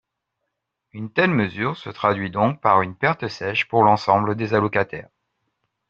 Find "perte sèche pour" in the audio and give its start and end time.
2.95-3.83